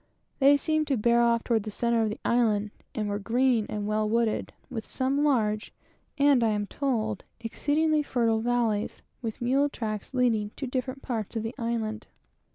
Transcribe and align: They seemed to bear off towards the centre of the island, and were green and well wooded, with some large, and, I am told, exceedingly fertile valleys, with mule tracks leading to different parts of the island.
They 0.39 0.57
seemed 0.57 0.87
to 0.87 0.97
bear 0.97 1.21
off 1.21 1.43
towards 1.43 1.63
the 1.65 1.69
centre 1.69 2.01
of 2.01 2.09
the 2.09 2.19
island, 2.25 2.71
and 2.95 3.07
were 3.07 3.19
green 3.19 3.67
and 3.69 3.85
well 3.85 4.09
wooded, 4.09 4.51
with 4.67 4.83
some 4.83 5.23
large, 5.23 5.71
and, 6.17 6.43
I 6.43 6.47
am 6.49 6.65
told, 6.65 7.23
exceedingly 7.39 8.01
fertile 8.01 8.41
valleys, 8.41 9.03
with 9.21 9.43
mule 9.43 9.69
tracks 9.69 10.15
leading 10.15 10.49
to 10.55 10.65
different 10.65 11.03
parts 11.03 11.35
of 11.35 11.43
the 11.43 11.53
island. 11.59 12.07